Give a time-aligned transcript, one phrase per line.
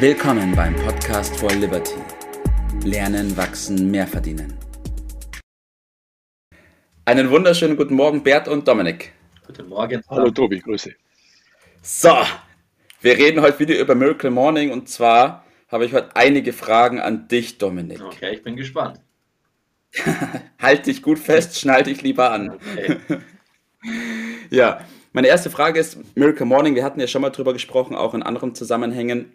[0.00, 1.96] Willkommen beim Podcast for Liberty.
[2.84, 4.56] Lernen, wachsen, mehr verdienen.
[7.04, 9.12] Einen wunderschönen guten Morgen, Bert und Dominik.
[9.44, 10.04] Guten Morgen.
[10.08, 10.92] Hallo Tobi, Grüße.
[11.82, 12.14] So,
[13.00, 17.26] wir reden heute wieder über Miracle Morning und zwar habe ich heute einige Fragen an
[17.26, 18.00] dich, Dominik.
[18.00, 19.00] Okay, ich bin gespannt.
[20.60, 22.50] halt dich gut fest, schnall dich lieber an.
[22.50, 22.98] Okay.
[24.50, 24.78] ja,
[25.12, 26.76] meine erste Frage ist Miracle Morning.
[26.76, 29.32] Wir hatten ja schon mal drüber gesprochen, auch in anderen Zusammenhängen.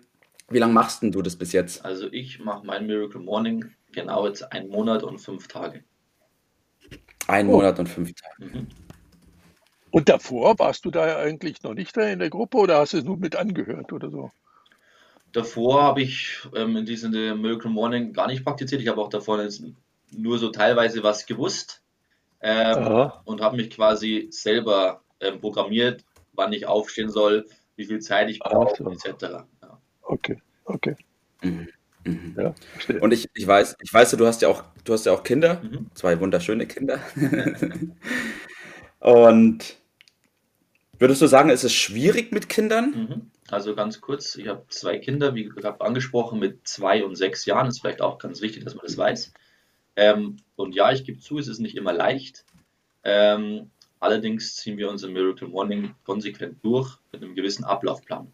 [0.50, 1.84] Wie lange machst denn du das bis jetzt?
[1.86, 5.84] Also ich mache mein Miracle Morning genau jetzt einen Monat und fünf Tage.
[7.28, 7.54] Ein oh.
[7.54, 8.46] Monat und fünf Tage.
[8.46, 8.68] Mhm.
[9.92, 13.04] Und davor warst du da eigentlich noch nicht in der Gruppe oder hast du es
[13.04, 14.32] nur mit angehört oder so?
[15.32, 18.82] Davor habe ich ähm, in diesem Miracle Morning gar nicht praktiziert.
[18.82, 19.48] Ich habe auch davor
[20.12, 21.84] nur so teilweise was gewusst
[22.42, 28.30] ähm, und habe mich quasi selber ähm, programmiert, wann ich aufstehen soll, wie viel Zeit
[28.30, 28.90] ich brauche, so.
[28.90, 29.44] etc.
[30.04, 30.96] Okay, okay.
[31.42, 31.68] Mhm.
[32.06, 32.36] Mhm.
[32.38, 32.54] Ja,
[33.00, 35.62] und ich, ich weiß, ich weiß, du hast ja auch, du hast ja auch Kinder,
[35.64, 35.90] mhm.
[35.94, 37.00] zwei wunderschöne Kinder.
[39.00, 39.78] und
[41.00, 42.92] würdest du sagen, ist es schwierig mit Kindern?
[42.92, 43.32] Mhm.
[43.50, 47.68] Also ganz kurz, ich habe zwei Kinder, wie gerade angesprochen, mit zwei und sechs Jahren.
[47.68, 49.34] Ist vielleicht auch ganz wichtig, dass man das weiß.
[49.96, 52.46] Ähm, und ja, ich gebe zu, es ist nicht immer leicht.
[53.04, 58.34] Ähm, allerdings ziehen wir unser Miracle Morning konsequent durch mit einem gewissen Ablaufplan.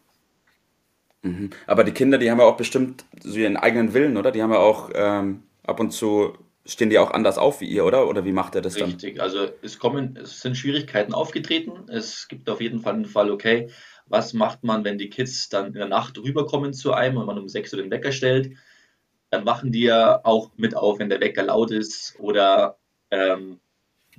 [1.22, 1.50] Mhm.
[1.68, 4.32] Aber die Kinder, die haben ja auch bestimmt so ihren eigenen Willen, oder?
[4.32, 6.34] Die haben ja auch ähm, ab und zu
[6.66, 8.08] stehen die auch anders auf wie ihr, oder?
[8.08, 8.90] Oder wie macht er das dann?
[8.90, 11.90] Richtig, also es kommen, es sind Schwierigkeiten aufgetreten.
[11.90, 13.70] Es gibt auf jeden Fall einen Fall, okay,
[14.06, 17.38] was macht man, wenn die Kids dann in der Nacht rüberkommen zu einem und man
[17.38, 18.52] um 6 Uhr den Wecker stellt?
[19.30, 22.78] Dann wachen die ja auch mit auf, wenn der Wecker laut ist oder
[23.12, 23.60] ähm,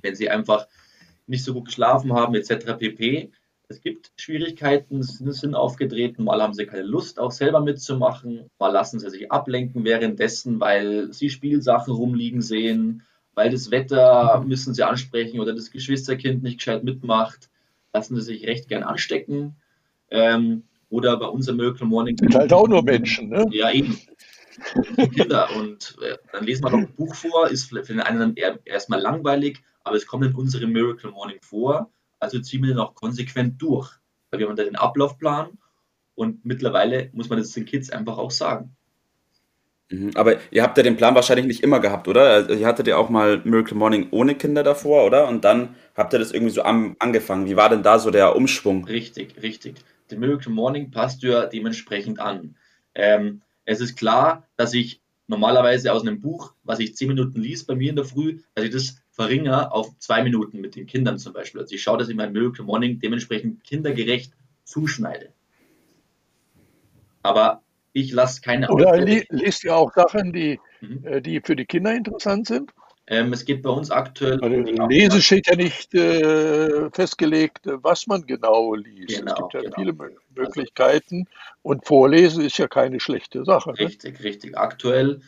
[0.01, 0.67] wenn sie einfach
[1.27, 2.77] nicht so gut geschlafen haben, etc.
[2.77, 3.31] pp.
[3.71, 8.99] Es gibt Schwierigkeiten, sind aufgetreten, mal haben sie keine Lust, auch selber mitzumachen, mal lassen
[8.99, 15.39] sie sich ablenken währenddessen, weil sie Spielsachen rumliegen sehen, weil das Wetter müssen sie ansprechen
[15.39, 17.49] oder das Geschwisterkind nicht gescheit mitmacht,
[17.93, 19.55] lassen sie sich recht gern anstecken.
[20.09, 22.17] Ähm, oder bei unserem Miracle Morning.
[22.17, 23.45] Sind halt auch nur Menschen, ne?
[23.51, 23.97] Ja, eben.
[25.15, 25.47] Kinder.
[25.55, 28.35] Und äh, dann lesen wir noch ein Buch vor, ist für den einen
[28.65, 31.89] erstmal langweilig, aber es kommt in unserem Miracle Morning vor.
[32.21, 33.91] Also ziehen wir den auch konsequent durch.
[34.29, 35.57] Weil wir haben da den Ablaufplan
[36.15, 38.73] und mittlerweile muss man das den Kids einfach auch sagen.
[39.89, 42.29] Mhm, aber ihr habt ja den Plan wahrscheinlich nicht immer gehabt, oder?
[42.29, 45.27] Also ihr hattet ja auch mal Miracle Morning ohne Kinder davor, oder?
[45.27, 47.47] Und dann habt ihr das irgendwie so am, angefangen.
[47.47, 48.85] Wie war denn da so der Umschwung?
[48.85, 52.55] Richtig, richtig den Miracle Morning passt ja dementsprechend an.
[52.93, 57.65] Ähm, es ist klar, dass ich normalerweise aus einem Buch, was ich zehn Minuten liest
[57.65, 61.17] bei mir in der Früh, dass ich das verringere auf zwei Minuten mit den Kindern
[61.17, 61.61] zum Beispiel.
[61.61, 64.33] Also ich schaue, dass ich mein Miracle Morning dementsprechend kindergerecht
[64.65, 65.29] zuschneide.
[67.23, 71.03] Aber ich lasse keine Oder li liest ihr auch Sachen, die, mhm.
[71.05, 72.71] Äh, die für die Kinder interessant sind?
[73.11, 74.37] Ähm, es geht bei uns aktuell.
[74.37, 79.19] Bei um Lese steht ja nicht äh, festgelegt, was man genau liest.
[79.19, 79.75] Genau, es gibt ja genau.
[79.75, 81.27] viele also Möglichkeiten
[81.61, 83.77] und Vorlesen ist ja keine schlechte Sache.
[83.77, 84.23] Richtig, ne?
[84.23, 84.57] richtig.
[84.57, 85.19] Aktuell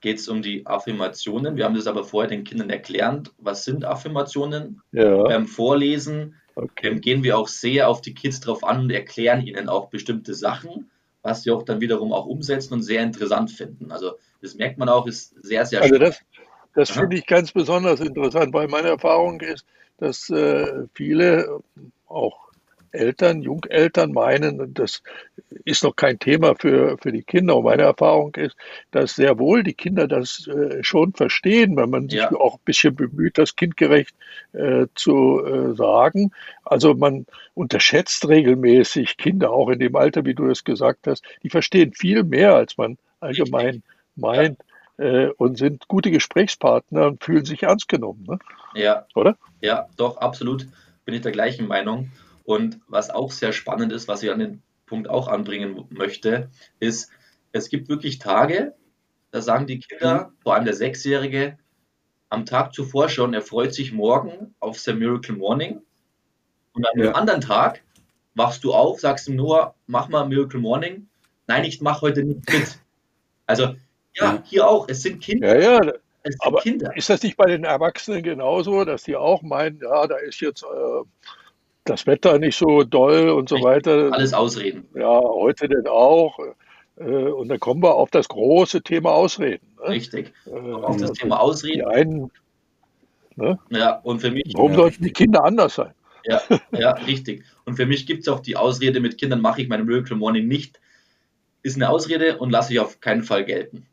[0.00, 1.56] geht es um die Affirmationen.
[1.56, 3.32] Wir haben das aber vorher den Kindern erklärt.
[3.38, 4.80] Was sind Affirmationen?
[4.92, 5.24] Ja.
[5.24, 6.90] Beim Vorlesen okay.
[6.90, 10.34] ähm, gehen wir auch sehr auf die Kids drauf an und erklären ihnen auch bestimmte
[10.34, 10.92] Sachen,
[11.22, 13.90] was sie auch dann wiederum auch umsetzen und sehr interessant finden.
[13.90, 16.20] Also das merkt man auch, ist sehr, sehr also das,
[16.74, 19.66] das finde ich ganz besonders interessant, weil meine Erfahrung ist,
[19.98, 21.60] dass äh, viele,
[22.08, 22.52] auch
[22.92, 25.02] Eltern, Jungeltern meinen, das
[25.64, 27.56] ist noch kein Thema für, für die Kinder.
[27.56, 28.56] Und meine Erfahrung ist,
[28.90, 32.32] dass sehr wohl die Kinder das äh, schon verstehen, wenn man sich ja.
[32.32, 34.14] auch ein bisschen bemüht, das kindgerecht
[34.52, 36.32] äh, zu äh, sagen.
[36.64, 41.50] Also man unterschätzt regelmäßig Kinder, auch in dem Alter, wie du es gesagt hast, die
[41.50, 43.82] verstehen viel mehr, als man allgemein
[44.16, 44.58] meint.
[44.58, 48.24] Ja äh, und sind gute Gesprächspartner und fühlen sich ernst genommen.
[48.28, 48.38] Ne?
[48.74, 49.06] Ja.
[49.14, 49.36] Oder?
[49.60, 50.66] Ja, doch, absolut.
[51.04, 52.10] Bin ich der gleichen Meinung.
[52.44, 56.50] Und was auch sehr spannend ist, was ich an den Punkt auch anbringen möchte,
[56.80, 57.10] ist,
[57.52, 58.74] es gibt wirklich Tage,
[59.30, 60.42] da sagen die Kinder, mhm.
[60.42, 61.58] vor allem der Sechsjährige,
[62.28, 65.82] am Tag zuvor schon, er freut sich morgen auf sein Miracle Morning.
[66.72, 67.06] Und an ja.
[67.06, 67.82] einem anderen Tag
[68.34, 71.08] wachst du auf, sagst ihm nur, mach mal Miracle Morning.
[71.46, 72.78] Nein, ich mache heute nicht mit.
[73.44, 73.74] Also
[74.14, 74.88] ja, hier auch.
[74.88, 75.58] Es sind Kinder.
[75.60, 75.92] Ja, ja.
[76.40, 76.96] Aber Kinder.
[76.96, 80.62] ist das nicht bei den Erwachsenen genauso, dass die auch meinen, ja, da ist jetzt
[80.62, 81.02] äh,
[81.84, 83.70] das Wetter nicht so doll und so Richtig.
[83.70, 84.12] weiter?
[84.12, 84.86] Alles Ausreden.
[84.94, 86.38] Ja, heute denn auch.
[86.96, 89.66] Äh, und dann kommen wir auf das große Thema Ausreden.
[89.78, 89.88] Ne?
[89.88, 90.32] Richtig.
[90.46, 91.78] Äh, auf das Thema Ausreden.
[91.78, 92.30] Die einen,
[93.36, 93.58] ne?
[93.70, 94.52] Ja, und für mich.
[94.54, 95.92] Warum sollten die Kinder anders sein?
[96.24, 96.40] Ja,
[96.72, 97.44] ja richtig.
[97.64, 100.46] Und für mich gibt es auch die Ausrede, mit Kindern mache ich meine Miracle Morning
[100.46, 100.80] nicht,
[101.62, 103.86] ist eine Ausrede und lasse ich auf keinen Fall gelten.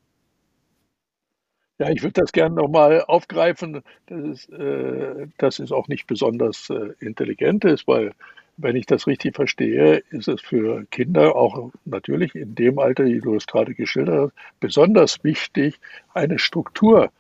[1.79, 3.81] Ja, ich würde das gerne nochmal aufgreifen.
[4.07, 8.11] Das ist, äh, das ist auch nicht besonders äh, intelligent ist, weil
[8.57, 13.21] wenn ich das richtig verstehe, ist es für Kinder auch natürlich in dem Alter, wie
[13.21, 15.79] du es gerade geschildert hast, besonders wichtig,
[16.13, 17.11] eine Struktur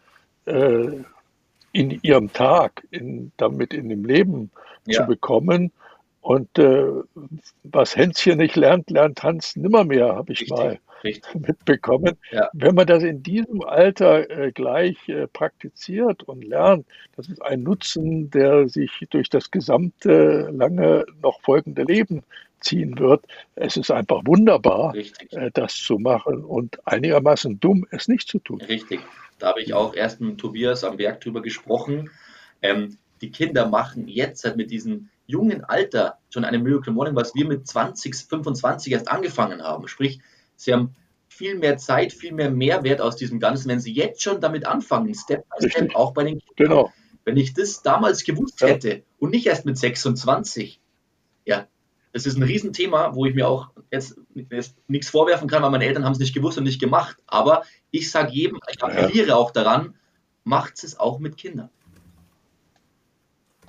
[0.45, 0.89] äh,
[1.71, 4.51] in ihrem Tag, in, damit in dem Leben
[4.85, 4.99] ja.
[5.01, 5.71] zu bekommen.
[6.21, 6.85] Und äh,
[7.63, 10.57] was Hänschen nicht lernt, lernt Hans nimmermehr, habe ich Richtig.
[10.57, 11.35] mal Richtig.
[11.35, 12.17] mitbekommen.
[12.31, 12.49] Ja.
[12.53, 16.85] Wenn man das in diesem Alter äh, gleich äh, praktiziert und lernt,
[17.15, 22.23] das ist ein Nutzen, der sich durch das gesamte lange noch folgende Leben
[22.59, 23.23] ziehen wird.
[23.55, 28.61] Es ist einfach wunderbar, äh, das zu machen und einigermaßen dumm, es nicht zu tun.
[28.61, 28.99] Richtig.
[29.37, 32.09] Da habe ich auch erst mit Tobias am Werk drüber gesprochen.
[32.61, 37.35] Ähm, die Kinder machen jetzt halt mit diesem jungen Alter schon eine Miracle Morning, was
[37.35, 39.87] wir mit 20, 25 erst angefangen haben.
[39.87, 40.19] Sprich,
[40.55, 40.95] Sie haben
[41.27, 45.13] viel mehr Zeit, viel mehr Mehrwert aus diesem Ganzen, wenn Sie jetzt schon damit anfangen,
[45.13, 46.55] Step by Step, auch bei den Kindern.
[46.55, 46.93] Genau.
[47.25, 48.69] Wenn ich das damals gewusst ja.
[48.69, 50.81] hätte und nicht erst mit 26,
[51.45, 51.67] ja,
[52.11, 55.85] das ist ein Riesenthema, wo ich mir auch jetzt, jetzt nichts vorwerfen kann, weil meine
[55.85, 57.17] Eltern haben es nicht gewusst und nicht gemacht.
[57.27, 59.35] Aber ich sage jedem, ich appelliere ja.
[59.35, 59.93] auch daran,
[60.43, 61.69] macht es auch mit Kindern.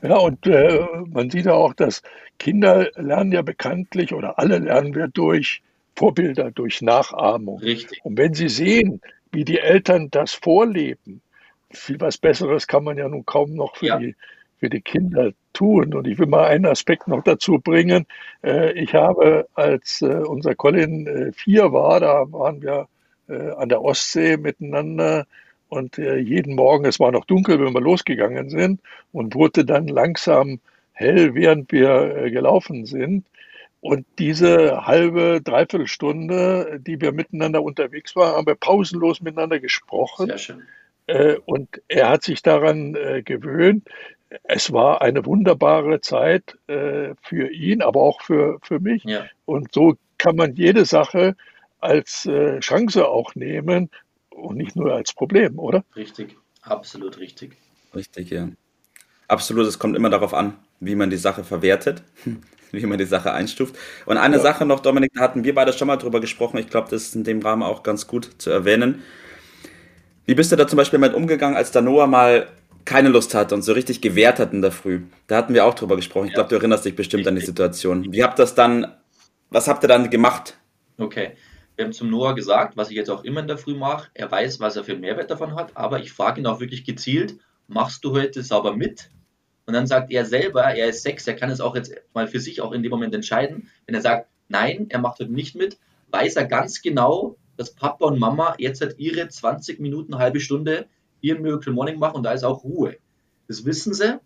[0.02, 2.02] Ja, und äh, man sieht ja auch, dass
[2.38, 5.62] Kinder lernen ja bekanntlich oder alle lernen wir durch
[5.97, 7.58] Vorbilder, durch Nachahmung.
[7.61, 8.00] Richtig.
[8.05, 9.00] Und wenn Sie sehen,
[9.32, 11.20] wie die Eltern das vorleben,
[11.70, 13.99] viel was Besseres kann man ja nun kaum noch für, ja.
[13.99, 14.17] die,
[14.58, 15.94] für die Kinder tun.
[15.94, 18.06] Und ich will mal einen Aspekt noch dazu bringen.
[18.43, 22.88] Äh, ich habe, als äh, unser Colin äh, vier war, da waren wir
[23.58, 25.25] an der Ostsee miteinander
[25.70, 28.81] und jeden Morgen, es war noch dunkel, wenn wir losgegangen sind
[29.12, 30.61] und wurde dann langsam
[30.93, 33.25] hell, während wir gelaufen sind.
[33.81, 40.26] Und diese halbe, dreiviertel Stunde, die wir miteinander unterwegs waren, haben wir pausenlos miteinander gesprochen.
[40.26, 40.62] Sehr schön.
[41.06, 43.88] Äh, und er hat sich daran äh, gewöhnt.
[44.44, 49.02] Es war eine wunderbare Zeit äh, für ihn, aber auch für, für mich.
[49.05, 49.25] Ja.
[49.44, 51.34] Und so kann man jede Sache
[51.81, 52.28] als
[52.61, 53.88] Chance auch nehmen
[54.40, 55.84] und nicht nur als Problem, oder?
[55.96, 57.56] Richtig, absolut richtig.
[57.94, 58.48] Richtig, ja.
[59.28, 62.02] Absolut, es kommt immer darauf an, wie man die Sache verwertet.
[62.72, 63.76] wie man die Sache einstuft.
[64.06, 64.42] Und eine ja.
[64.42, 66.58] Sache noch, Dominik, da hatten wir beide schon mal drüber gesprochen.
[66.58, 69.02] Ich glaube, das ist in dem Rahmen auch ganz gut zu erwähnen.
[70.26, 72.48] Wie bist du da zum Beispiel mit umgegangen, als der Noah mal
[72.84, 75.00] keine Lust hatte und so richtig gewehrt hat in der Früh?
[75.26, 76.28] Da hatten wir auch drüber gesprochen.
[76.28, 78.12] Ich glaube, du erinnerst dich bestimmt an die Situation.
[78.12, 78.94] Wie habt das dann,
[79.50, 80.56] was habt ihr dann gemacht?
[80.98, 81.32] Okay.
[81.80, 84.10] Wir haben zum Noah gesagt, was ich jetzt auch immer in der Früh mache.
[84.12, 86.84] Er weiß, was er für einen Mehrwert davon hat, aber ich frage ihn auch wirklich
[86.84, 87.38] gezielt,
[87.68, 89.08] machst du heute sauber mit?
[89.64, 92.38] Und dann sagt er selber, er ist sechs, er kann es auch jetzt mal für
[92.38, 93.70] sich auch in dem Moment entscheiden.
[93.86, 95.78] Wenn er sagt, nein, er macht heute nicht mit,
[96.10, 100.86] weiß er ganz genau, dass Papa und Mama jetzt halt ihre 20 Minuten, halbe Stunde
[101.22, 102.98] ihren Miracle Morning machen und da ist auch Ruhe.
[103.48, 104.20] Das wissen sie,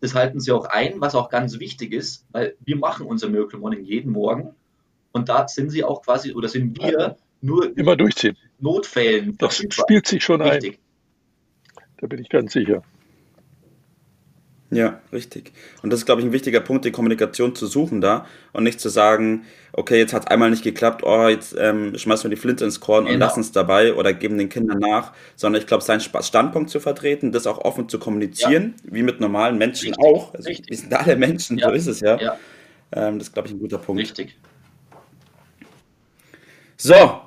[0.00, 3.60] das halten sie auch ein, was auch ganz wichtig ist, weil wir machen unser Miracle
[3.60, 4.56] Morning jeden Morgen
[5.16, 8.36] und da sind sie auch quasi, oder sind wir nur immer durchziehen.
[8.58, 9.36] Notfällen.
[9.38, 10.74] Das spielt sich schon Richtig.
[10.74, 11.82] ein.
[11.98, 12.82] Da bin ich ganz sicher.
[14.70, 15.52] Ja, richtig.
[15.82, 18.80] Und das ist, glaube ich, ein wichtiger Punkt, die Kommunikation zu suchen da und nicht
[18.80, 22.40] zu sagen, okay, jetzt hat es einmal nicht geklappt, oh, jetzt ähm, schmeißen wir die
[22.40, 23.14] Flinte ins Korn genau.
[23.14, 26.80] und lassen es dabei oder geben den Kindern nach, sondern ich glaube, seinen Standpunkt zu
[26.80, 28.92] vertreten, das auch offen zu kommunizieren, ja.
[28.92, 30.04] wie mit normalen Menschen richtig.
[30.04, 30.34] auch.
[30.34, 30.68] Also, richtig.
[30.68, 31.68] wir sind alle Menschen, ja.
[31.68, 32.20] so ist es ja.
[32.20, 32.38] ja.
[32.92, 34.02] Ähm, das ist, glaube ich, ein guter Punkt.
[34.02, 34.36] Richtig.
[36.78, 37.22] So,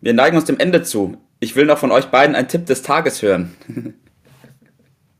[0.00, 1.18] wir neigen uns dem Ende zu.
[1.40, 3.54] Ich will noch von euch beiden einen Tipp des Tages hören.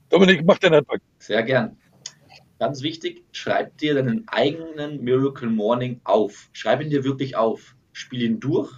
[0.09, 0.99] Dominik, mach den Anfang.
[1.19, 1.77] Sehr gern.
[2.59, 6.49] Ganz wichtig, schreib dir deinen eigenen Miracle Morning auf.
[6.53, 7.77] Schreib ihn dir wirklich auf.
[7.93, 8.73] Spiel ihn durch.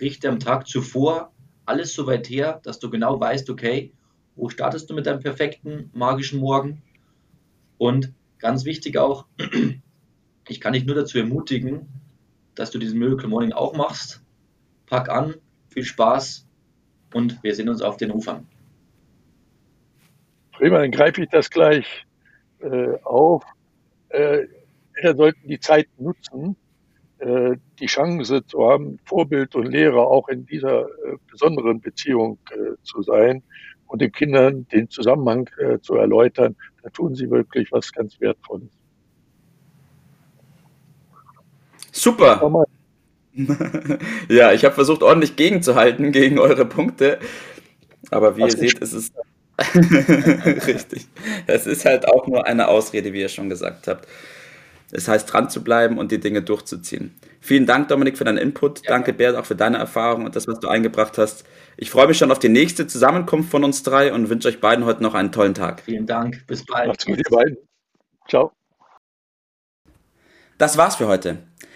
[0.00, 1.32] Richte am Tag zuvor
[1.64, 3.92] alles so weit her, dass du genau weißt, okay,
[4.36, 6.82] wo startest du mit deinem perfekten magischen Morgen?
[7.76, 9.26] Und ganz wichtig auch,
[10.48, 11.88] ich kann dich nur dazu ermutigen,
[12.56, 14.22] dass du diesen Miracle Morning auch machst.
[14.86, 15.34] Pack an,
[15.68, 16.46] viel Spaß
[17.14, 18.46] und wir sehen uns auf den Ufern.
[20.52, 22.06] Prima, dann greife ich das gleich
[22.60, 23.44] äh, auf.
[24.08, 24.46] Äh,
[25.14, 26.56] sollten die Zeit nutzen,
[27.18, 32.76] äh, die Chance zu haben, Vorbild und Lehrer auch in dieser äh, besonderen Beziehung äh,
[32.82, 33.42] zu sein
[33.86, 36.56] und den Kindern den Zusammenhang äh, zu erläutern.
[36.82, 38.70] Da tun sie wirklich was ganz Wertvolles.
[41.96, 42.66] Super.
[44.28, 47.18] ja, ich habe versucht, ordentlich gegenzuhalten gegen eure Punkte.
[48.10, 49.12] Aber wie ihr seht, ist es
[49.74, 51.06] Richtig.
[51.46, 54.06] Es ist halt auch nur eine Ausrede, wie ihr schon gesagt habt.
[54.92, 57.14] Es heißt, dran zu bleiben und die Dinge durchzuziehen.
[57.40, 58.84] Vielen Dank, Dominik, für deinen Input.
[58.84, 58.90] Ja.
[58.90, 61.44] Danke, Bert, auch für deine Erfahrung und das, was du eingebracht hast.
[61.76, 64.84] Ich freue mich schon auf die nächste Zusammenkunft von uns drei und wünsche euch beiden
[64.84, 65.80] heute noch einen tollen Tag.
[65.80, 66.46] Vielen Dank.
[66.46, 66.88] Bis bald.
[66.88, 67.56] Macht's gut, ihr beiden.
[68.28, 68.52] Ciao.
[70.58, 71.38] Das war's für heute.